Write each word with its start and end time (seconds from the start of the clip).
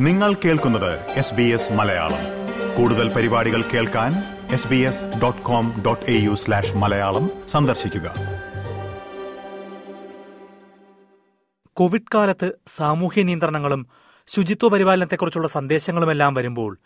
നിങ്ങൾ 0.00 0.34
കേൾക്കുന്നത് 0.34 1.00
S 1.10 1.34
B 1.34 1.42
S 1.42 1.72
Malayalam. 1.72 2.18
കൂടുതൽ 2.76 3.14
പരിപാടികൾ 3.14 3.62
കേൾക്കാൻ 3.62 4.12
S 4.52 4.68
B 4.68 4.76
S 4.76 5.04
dot 5.22 5.42
com 5.42 5.82
dot 5.86 6.10
A 6.10 6.18
U 6.18 6.34
slash 6.34 6.74
Malayalam 6.74 7.30
സന്ദർശിക്കുക. 7.48 8.14
കോവിഡ് 11.74 12.12
കാലത്ത് 12.14 12.52
സാമൂഹ്യ 12.76 13.22
നിയന്ത്രണങ്ങളും 13.22 13.86
ശുചിത്വ 14.26 14.68
പരിപാലനത്തെക്കുറിച്ചുള്ള 14.68 15.48
സന്ദേശങ്ങളുമെല്ലാം 15.48 16.34
വരുമ്പോൾ 16.34 16.78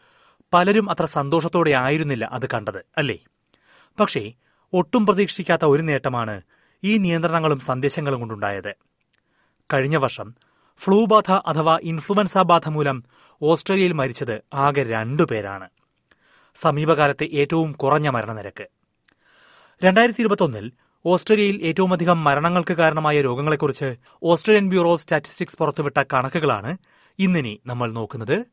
പലരും 0.54 0.90
അത്ര 0.90 1.04
സന്തോഷത്തോടെ 1.04 1.70
ആയിരുന്നില്ല 1.70 2.24
അത് 2.24 2.46
കണ്ടത് 2.54 2.84
അല്ലേ? 2.98 3.18
പക്ഷേ 4.00 4.32
ഒട്ടും 4.72 5.06
പ്രതീക്ഷിക്കാത്ത 5.06 5.64
ഒരു 5.64 5.82
നേട്ടമാണ് 5.82 6.42
ഈ 6.84 6.96
നിയന്ത്രണങ്ങളും 6.96 7.60
സന്ദേശങ്ങളും 7.60 8.20
കൊണ്ടുണ്ടായത്. 8.20 8.74
കഴിഞ്ഞ 9.72 9.96
വർഷം 9.96 10.34
ഫ്ലൂ 10.78 11.04
ബാധ 11.04 11.30
അഥവാ 11.30 11.78
ഇൻഫ്ലുവൻസ 11.82 12.38
ബാധ 12.38 12.68
മൂലം 12.68 13.04
ഓസ്ട്രേലിയയിൽ 13.42 13.92
മരിച്ചത് 13.92 14.44
ആകെ 14.54 14.82
രണ്ടു 14.82 15.22
പേരാണ്. 15.22 15.68
സമീപകാലത്തെ 16.54 17.24
ഏറ്റവും 17.24 17.72
കുറഞ്ഞ 17.72 18.08
മരണനിരക്ക്. 18.08 18.66
രണ്ടായിരത്തി 19.84 20.20
ഇരുപത്തൊന്നിൽ 20.20 20.72
ഓസ്ട്രേലിയയിൽ 21.06 21.62
ഏറ്റവുമധികം 21.62 22.24
മരണങ്ങൾക്ക് 22.24 22.72
കാരണമായ 22.72 23.22
രോഗങ്ങളെക്കുറിച്ച് 23.22 23.96
ഓസ്ട്രേലിയൻ 24.22 24.68
ബ്യൂറോ 24.68 24.92
ഓഫ് 24.92 25.02
സ്റ്റാറ്റിസ്റ്റിക്സ് 25.02 25.56
പുറത്തുവിട്ട 25.56 26.02
കണക്കുകളാണ് 26.12 26.76
ഇന്നിനി 27.18 27.60
നമ്മൾ 27.66 27.92
നോക്കുന്നത്. 27.92 28.44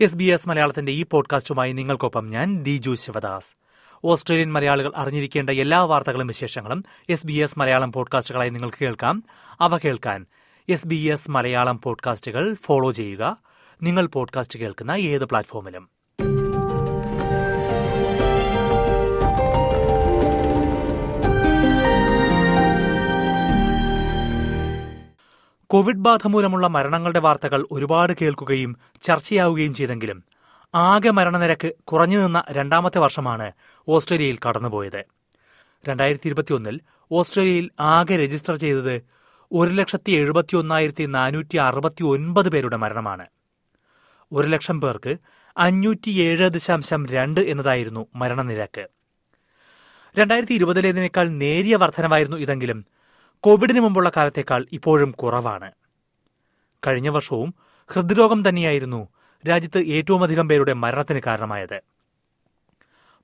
എസ് 0.00 0.16
ബി 0.16 0.24
എസ് 0.24 0.48
മലയാളത്തിന്റെ 0.48 0.92
ഈ 0.92 1.04
പോഡ്കാസ്റ്റുമായി 1.10 1.72
നിങ്ങൾക്കൊപ്പം 1.72 2.30
ഞാൻ 2.30 2.62
ദിജു 2.62 2.94
ശിവദാസ്. 2.94 3.56
ഓസ്ട്രേലിയൻ 4.04 4.52
മലയാളികൾ 4.52 4.92
അറിഞ്ഞിരിക്കേണ്ട 4.96 5.50
എല്ലാ 5.50 5.84
വാർത്തകളും 5.84 6.26
വിശേഷങ്ങളും 6.26 6.84
എസ് 7.08 7.26
ബി 7.26 7.32
എസ് 7.32 7.58
മലയാളം 7.58 7.92
പോഡ്കാസ്റ്റുകളായി 7.92 8.50
നിങ്ങൾക്ക് 8.50 8.84
കേൾക്കാം. 8.84 9.22
അവ 9.60 9.78
കേൾക്കാൻ 9.78 10.26
എസ് 10.70 10.86
ബി 10.86 10.96
എസ് 10.96 11.30
മലയാളം 11.30 11.80
പോഡ്കാസ്റ്റുകൾ 11.80 12.54
ഫോളോ 12.54 12.92
ചെയ്യുക. 12.92 13.36
നിങ്ങൾ 13.82 14.06
പോഡ്കാസ്റ്റ് 14.06 14.58
കേൾക്കുന്ന 14.58 14.90
ഏത് 14.90 15.24
പ്ലാറ്റ്ഫോമിലും. 15.24 15.88
കോവിഡ് 25.66 25.96
ബാധ 25.96 26.26
മൂലമുള്ള 26.26 26.66
മരണങ്ങളുടെ 26.66 27.18
വാർത്തകൾ 27.18 27.66
ഒരുപാട് 27.72 28.12
കേൾക്കുകയും 28.22 28.76
ചർച്ചയാവുകയും 29.02 29.74
ചെയ്തെങ്കിലും 29.74 30.24
ആകെ 30.74 31.10
മരണനിരക്ക് 31.10 31.72
കുറഞ്ഞു 31.84 32.18
നിന്ന 32.18 32.44
രണ്ടാമത്തെ 32.50 32.98
വർഷമാണ് 32.98 33.52
ഓസ്ട്രേലിയയിൽ 33.88 34.38
കടന്നുപോയത്. 34.48 35.04
രണ്ടായിരത്തി 35.88 36.26
ഇരുപത്തിയൊന്നിൽ 36.26 36.80
ഓസ്ട്രേലിയയിൽ 37.12 37.70
ആകെ 37.80 38.16
രജിസ്റ്റർ 38.16 38.56
ചെയ്തത് 38.56 39.19
ഒരു 39.52 39.70
ലക്ഷത്തി 39.70 40.12
എഴുപത്തി 40.12 40.56
ഒന്നായിരത്തി 40.56 41.04
നാനൂറ്റി 41.04 41.56
അറുപത്തി 41.56 42.02
ഒൻപത് 42.02 42.48
പേരുടെ 42.48 42.76
മരണമാണ്. 42.76 43.26
ഒരു 44.32 44.46
ലക്ഷം 44.46 44.80
പേർക്ക് 44.80 45.16
അഞ്ഞൂറ്റിയേഴ് 45.56 46.50
ദശാംശം 46.50 47.06
രണ്ട് 47.06 47.40
എന്നതായിരുന്നു 47.40 48.06
മരണനിരക്ക്. 48.14 48.88
രണ്ടായിരത്തി 50.18 50.52
ഇരുപതിലേതിനേക്കാൾ 50.52 51.28
നേരിയ 51.28 51.76
വർധനവായിരുന്നു 51.76 52.36
ഇതെങ്കിലും 52.36 52.86
കോവിഡിന് 53.40 53.80
മുമ്പുള്ള 53.80 54.12
കാലത്തേക്കാൾ 54.16 54.66
ഇപ്പോഴും 54.72 55.10
കുറവാണ്. 55.10 55.72
കഴിഞ്ഞ 56.86 57.08
വർഷവും 57.08 57.54
ഹൃദ്രോഗം 57.88 58.48
തന്നെയായിരുന്നു 58.48 59.08
രാജ്യത്ത് 59.48 59.78
ഏറ്റവുമധികം 59.78 60.48
പേരുടെ 60.48 60.72
മരണത്തിന് 60.72 61.20
കാരണമായത്. 61.26 61.80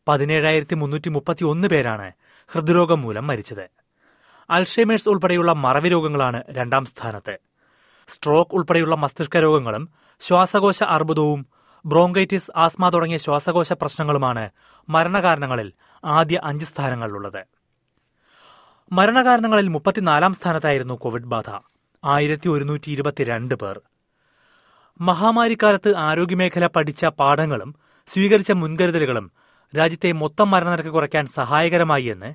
പതിനേഴായിരത്തി 0.08 0.74
മുന്നൂറ്റി 0.74 1.08
മുപ്പത്തി 1.08 1.44
ഒന്ന് 1.44 1.68
പേരാണ് 1.68 2.12
ഹൃദ്രോഗം 2.46 3.02
മൂലം 3.02 3.26
മരിച്ചത്. 3.26 3.85
അൽഷേമേഴ്സ് 4.50 5.08
ഉൾപ്പെടെയുള്ള 5.08 5.52
മറവി 5.52 5.88
രോഗങ്ങളാണ് 5.88 6.42
രണ്ടാം 6.50 6.84
സ്ഥാനത്ത്. 6.84 7.38
സ്ട്രോക്ക് 8.08 8.54
ഉൾപ്പെടെയുള്ള 8.54 8.94
മസ്തിഷ്ക 8.94 9.36
രോഗങ്ങളും 9.36 9.88
ശ്വാസകോശ 10.20 10.82
അർബുദവും 10.82 11.46
ബ്രോങ്കൈറ്റിസ് 11.86 12.50
ആസ്മ 12.56 12.88
തുടങ്ങിയ 12.88 13.18
ശ്വാസകോശ 13.18 13.72
പ്രശ്നങ്ങളുമാണ് 13.72 14.50
മരണകാരണങ്ങളിൽ 14.88 15.72
ആദ്യ 16.04 16.40
അഞ്ച് 16.44 16.64
സ്ഥാനങ്ങളിലുള്ളത്. 16.64 17.44
മരണകാരണങ്ങളിൽ 18.92 19.68
മുപ്പത്തിനാലാം 19.68 20.34
സ്ഥാനത്തായിരുന്നു 20.34 20.94
കോവിഡ് 20.94 21.24
ബാധ. 21.24 21.60
ആയിരത്തി 22.04 22.48
ഒരുന്നൂറ്റി 22.48 22.90
ഇരുപത്തിരണ്ട് 22.90 23.54
പേർ. 23.54 23.80
മഹാമാരിക്കാലത്ത് 25.00 25.96
ആരോഗ്യമേഖല 25.96 26.66
പഠിച്ച 26.66 27.04
പാഠങ്ങളും 27.04 27.74
സ്വീകരിച്ച 28.06 28.52
മുൻകരുതലുകളും 28.52 29.32
രാജ്യത്തെ 29.78 30.12
മൊത്തം 30.12 30.50
മരണനിരക്ക് 30.50 30.90
കുറയ്ക്കാൻ 30.90 31.26
സഹായകരമായി 31.26 32.04
എന്ന് 32.04 32.34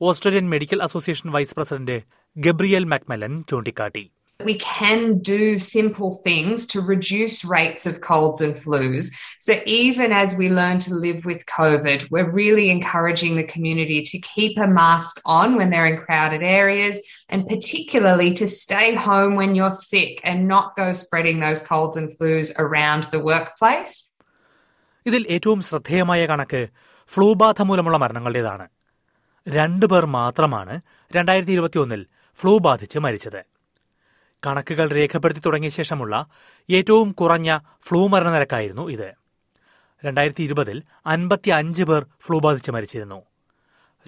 Australian 0.00 0.46
medical 0.52 0.80
association 0.86 1.28
vice 1.36 1.56
president 1.58 1.98
Gabriel 2.36 2.86
McMillan 2.94 3.34
ചൂണ്ടിക്കാട്ടി 3.52 4.04
We 4.40 4.54
can 4.76 5.00
do 5.28 5.58
simple 5.58 6.10
things 6.26 6.64
to 6.72 6.78
reduce 6.90 7.36
rates 7.54 7.84
of 7.90 7.94
colds 8.00 8.40
and 8.46 8.54
flus. 8.64 9.06
So, 9.46 9.52
even 9.80 10.12
as 10.12 10.30
we 10.40 10.46
learn 10.58 10.78
to 10.84 10.90
live 11.06 11.24
with 11.30 11.40
COVID, 11.56 11.98
we're 12.12 12.30
really 12.42 12.66
encouraging 12.70 13.34
the 13.36 13.46
community 13.54 13.98
to 14.10 14.18
keep 14.34 14.54
a 14.58 14.68
mask 14.82 15.14
on 15.38 15.56
when 15.58 15.70
they're 15.72 15.90
in 15.92 15.98
crowded 16.04 16.44
areas 16.60 16.94
and 17.28 17.40
particularly 17.54 18.30
to 18.40 18.46
stay 18.46 18.94
home 19.08 19.34
when 19.40 19.56
you're 19.58 19.76
sick 19.92 20.14
and 20.24 20.46
not 20.54 20.68
go 20.76 20.88
spreading 21.02 21.40
those 21.46 21.62
colds 21.72 21.96
and 22.02 22.08
flus 22.18 22.50
around 22.66 23.04
the 23.16 23.22
workplace. 23.30 23.94
ഇതിൽ 25.06 25.24
ഏറ്റവും 25.36 25.60
ശ്രദ്ധേയമായ 25.62 26.22
കണക്ക് 26.26 26.62
flu 27.10 27.30
ബാധ 27.34 27.60
മൂലമുള്ള 27.62 27.98
മരണങ്ങളുടേതാണ് 27.98 28.66
രണ്ടു 29.46 29.86
പേർ 29.86 30.06
മാത്രമാണ് 30.06 30.80
രണ്ടായിരത്തി 31.16 31.52
ഇരുപത്തിയൊന്നിൽ 31.52 32.06
ഫ്ലൂ 32.38 32.58
ബാധിച്ച് 32.58 32.98
മരിച്ചത്. 32.98 33.44
കണക്കുകൾ 34.46 34.90
രേഖപ്പെടുത്തി 34.90 35.40
തുടങ്ങിയ 35.40 35.70
ശേഷമുള്ള 35.70 36.26
ഏറ്റവും 36.70 37.12
കുറഞ്ഞ 37.12 37.58
ഫ്ലൂ 37.82 38.08
മരണനിരക്കായിരുന്നു 38.08 38.88
ഇത്. 38.90 39.14
രണ്ടായിരത്തി 40.04 40.42
ഇരുപതിൽ 40.42 40.82
അൻപത്തി 41.06 41.50
അഞ്ച് 41.50 41.82
പേർ 41.82 42.06
ഫ്ലൂ 42.26 42.40
ബാധിച്ച് 42.40 42.70
മരിച്ചിരുന്നു. 42.70 43.22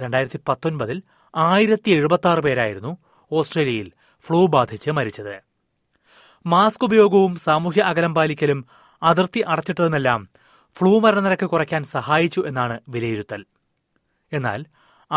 രണ്ടായിരത്തി 0.00 0.40
പത്തൊൻപതിൽ 0.48 1.02
ആയിരത്തി 1.36 1.90
എഴുപത്തി 1.90 2.28
ആറ് 2.28 2.38
പേരായിരുന്നു 2.38 2.96
ഓസ്ട്രേലിയയിൽ 3.32 3.92
ഫ്ലൂ 4.20 4.46
ബാധിച്ച് 4.46 4.90
മരിച്ചത്. 4.90 5.42
മാസ്ക് 6.46 6.84
ഉപയോഗവും 6.84 7.36
സാമൂഹ്യ 7.36 7.80
അകലം 7.80 8.14
പാലിക്കലും 8.14 8.66
അതിർത്തി 9.02 9.40
അടച്ചിട്ടതുമെല്ലാം 9.40 10.28
ഫ്ലൂ 10.76 11.00
മരണനിരക്ക് 11.00 11.46
കുറയ്ക്കാൻ 11.46 11.84
സഹായിച്ചു 11.84 12.40
എന്നാണ് 12.46 12.80
വിലയിരുത്തൽ. 12.88 13.44
എന്നാൽ 14.32 14.64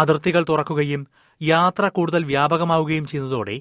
അതിർത്തികൾ 0.01 0.43
തുറക്കുകയും 0.49 1.01
യാത്ര 1.41 1.87
കൂടുതൽ 1.87 2.23
വ്യാപകമാവുകയും 2.23 3.05
ചെയ്യുന്നതോടെ 3.05 3.57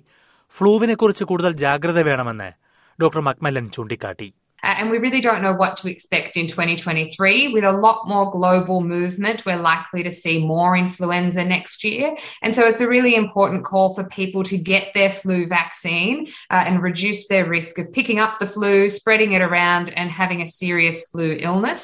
ഫ്ലൂവിനെക്കുറിച്ച് 0.55 1.25
കൂടുതൽ 1.25 1.53
ജാഗ്രത 1.65 2.01
വേണമെന്ന് 2.03 2.51
ഡോക്ടർ 2.99 3.21
മക്മല്ലൻ 3.21 3.69
ചൂണ്ടിക്കാട്ടി 3.69 4.31
Uh, 4.63 4.75
and 4.79 4.91
we 4.93 4.99
really 4.99 5.21
don't 5.21 5.43
know 5.43 5.55
what 5.55 5.77
to 5.77 5.91
expect 5.91 6.37
in 6.37 6.47
2023. 6.47 7.49
With 7.49 7.65
a 7.65 7.73
lot 7.73 8.07
more 8.07 8.31
global 8.31 8.81
movement, 8.81 9.45
we're 9.45 9.57
likely 9.57 10.03
to 10.05 10.13
see 10.13 10.39
more 10.47 10.77
influenza 10.77 11.45
next 11.45 11.83
year. 11.85 12.15
And 12.43 12.55
so 12.55 12.63
it's 12.69 12.81
a 12.81 12.89
really 12.89 13.15
important 13.17 13.65
call 13.65 13.95
for 13.95 14.05
people 14.13 14.45
to 14.45 14.57
get 14.73 14.95
their 14.95 15.11
flu 15.11 15.39
vaccine 15.49 16.19
uh, 16.51 16.63
and 16.67 16.81
reduce 16.81 17.27
their 17.27 17.47
risk 17.49 17.79
of 17.79 17.93
picking 17.93 18.21
up 18.21 18.39
the 18.39 18.47
flu, 18.47 18.89
spreading 18.91 19.33
it 19.33 19.43
around, 19.43 19.93
and 19.97 20.11
having 20.13 20.43
a 20.43 20.49
serious 20.61 21.01
flu 21.11 21.29
illness. 21.41 21.83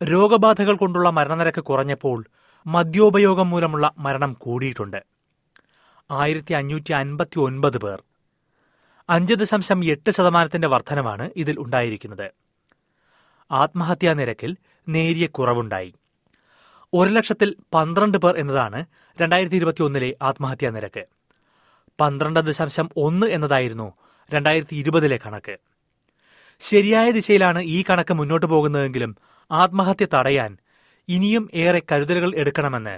രോഗബാധകൾ 0.00 0.76
കൊണ്ടുള്ള 0.76 1.08
മരണനിരക്ക് 1.10 1.60
കുറഞ്ഞപ്പോൾ 1.60 2.18
മദ്യോപയോഗം 2.66 3.50
മൂലമുള്ള 3.50 3.92
മരണം 3.98 4.32
കൂടിയിട്ടുണ്ട്. 4.32 5.02
ആയിരത്തി 6.10 6.52
അഞ്ഞൂറ്റി 6.54 6.92
അൻപത്തി 6.92 7.38
ഒൻപത് 7.38 7.78
പേർ. 7.78 8.02
അഞ്ച് 9.08 9.34
ദശാംശം 9.34 9.84
എട്ട് 9.84 10.10
ശതമാനത്തിന്റെ 10.10 10.68
വർധനമാണ് 10.68 11.30
ഇതിൽ 11.36 11.60
ഉണ്ടായിരിക്കുന്നത്. 11.60 12.30
ആത്മഹത്യാ 13.50 14.12
നിരക്കിൽ 14.12 14.56
നേരിയ 14.88 15.26
കുറവുണ്ടായി. 15.26 15.94
ഒരു 16.94 17.10
ലക്ഷത്തിൽ 17.10 17.56
പന്ത്രണ്ട് 17.74 18.18
പേർ 18.18 18.38
എന്നതാണ് 18.38 18.84
രണ്ടായിരത്തി 19.22 19.56
ഇരുപത്തിയൊന്നിലെ 19.56 20.16
ആത്മഹത്യാ 20.22 20.70
നിരക്ക്. 20.70 21.04
പന്ത്രണ്ട് 22.00 22.40
ദശാംശം 22.40 22.90
ഒന്ന് 22.96 23.26
എന്നതായിരുന്നു 23.26 23.92
രണ്ടായിരത്തി 24.34 24.76
ഇരുപതിലെ 24.76 25.20
കണക്ക്. 25.26 25.56
ശരിയായ 26.60 27.10
ദിശയിലാണ് 27.10 27.58
ഈ 27.58 27.84
കണക്ക് 27.90 28.14
മുന്നോട്ട് 28.14 28.46
പോകുന്നതെങ്കിലും 28.46 29.16
ആത്മഹത്യ 29.50 30.06
തടയാൻ 30.14 30.58
ഇനിയും 31.09 31.43
ഏറെ 31.63 31.81
കരുതലുകൾ 31.89 32.31
എടുക്കണമെന്ന് 32.41 32.95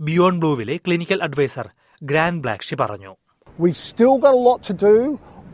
beyond 0.00 0.40
ബ്ലൂവിലെ 0.42 0.76
clinical 0.86 1.20
adviser 1.28 1.68
Grant 2.02 2.42
Blashki 2.46 2.76
പറഞ്ഞു 2.84 3.12
We've 3.58 3.80
still 3.90 4.16
got 4.18 4.34
a 4.34 4.42
lot 4.50 4.60
to 4.64 4.74
do 4.82 4.94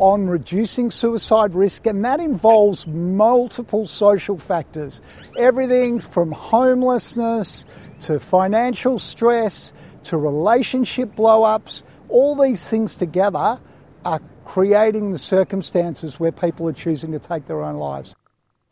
on 0.00 0.26
reducing 0.28 0.90
suicide 0.90 1.54
risk, 1.54 1.80
and 1.86 1.98
that 2.04 2.18
involves 2.20 2.86
multiple 2.86 3.86
social 3.86 4.38
factors. 4.38 5.02
Everything 5.38 6.00
from 6.00 6.32
homelessness 6.32 7.66
to 8.00 8.18
financial 8.18 8.98
stress 8.98 9.74
to 10.04 10.16
relationship 10.16 11.14
blow 11.14 11.44
ups, 11.44 11.74
all 12.10 12.34
these 12.36 12.66
things 12.68 12.94
together 12.94 13.48
are 14.04 14.20
creating 14.46 15.12
the 15.12 15.18
circumstances 15.18 16.18
where 16.18 16.32
people 16.34 16.66
are 16.66 16.72
choosing 16.74 17.12
to 17.12 17.18
take 17.20 17.46
their 17.46 17.62
own 17.62 17.76
lives. 17.76 18.16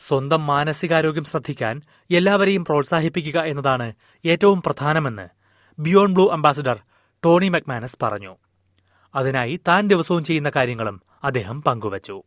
സ്വന്തം 0.07 0.41
മാനസികാരോഗ്യം 0.51 1.29
ശ്രദ്ധിക്കാൻ 1.31 1.75
എല്ലാവരെയും 2.09 2.63
പ്രോത്സാഹിപ്പിക്കുക 2.63 3.39
എന്നതാണ് 3.51 3.87
ഏറ്റവും 4.25 4.59
പ്രധാനമെന്ന് 4.61 5.27
Beyond 5.79 6.09
Blue 6.13 6.25
ambassador 6.37 6.77
Tony 7.23 7.49
McManus 7.49 7.97
പറഞ്ഞു 8.03 8.33
അതിനായി 9.13 9.55
താൻ 9.67 9.87
ദിവസവും 9.87 10.23
ചെയ്യുന്ന 10.23 10.51
കാര്യങ്ങളും 10.59 10.99
അദ്ദേഹം 11.23 11.59
പങ്കുവച്ചു 11.69 12.17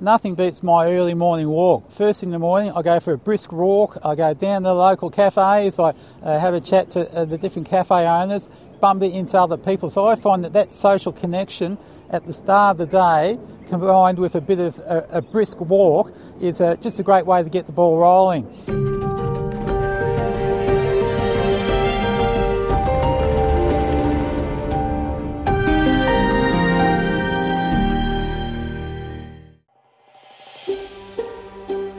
Nothing 0.00 0.34
beats 0.34 0.60
my 0.62 0.80
early 0.92 1.14
morning 1.16 1.48
walk. 1.50 1.82
First 1.90 2.22
in 2.22 2.30
the 2.30 2.38
morning, 2.38 2.70
I 2.72 2.82
go 2.82 2.98
for 3.00 3.12
a 3.12 3.18
brisk 3.18 3.52
walk. 3.54 3.90
I 4.04 4.14
go 4.16 4.30
down 4.36 4.62
to 4.62 4.68
the 4.68 4.74
local 4.76 5.10
cafes. 5.10 5.78
I 5.78 5.90
uh, 5.90 6.38
have 6.38 6.54
a 6.54 6.60
chat 6.60 6.90
to 6.90 7.00
uh, 7.00 7.24
the 7.24 7.38
different 7.38 7.68
cafe 7.68 8.00
owners, 8.08 8.44
bump 8.80 9.02
into 9.02 9.38
other 9.38 9.56
people. 9.58 9.88
So 9.88 10.06
I 10.06 10.16
find 10.16 10.42
that 10.44 10.52
that 10.52 10.74
social 10.76 11.12
connection 11.14 11.70
at 12.10 12.26
the 12.26 12.32
start 12.32 12.72
of 12.72 12.78
the 12.78 12.86
day, 12.86 13.38
combined 13.66 14.18
with 14.18 14.34
a 14.34 14.40
bit 14.40 14.58
of 14.58 14.78
a, 14.78 15.06
a 15.12 15.22
brisk 15.22 15.60
walk, 15.60 16.12
is 16.40 16.60
a, 16.60 16.76
just 16.76 16.98
a 17.00 17.02
great 17.02 17.26
way 17.26 17.42
to 17.42 17.50
get 17.50 17.66
the 17.66 17.72
ball 17.72 17.98
rolling. 17.98 18.44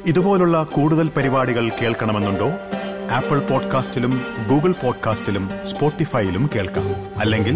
ഇതുപോലുള്ള 0.07 0.63
കൂടുതൽ 0.63 1.09
പരിപാടികൾ 1.09 1.69
കേൾക്കണമെന്നുണ്ടോ 1.69 2.47
apple 3.11 3.39
പോഡ്കാസ്റ്റിലും 3.39 4.21
Google 4.49 4.71
പോഡ്കാസ്റ്റിലും 4.71 5.49
സ്പോട്ടിഫൈയിലും 5.67 6.49
കേൾക്കാം 6.55 6.87
അല്ലെങ്കിൽ 7.19 7.55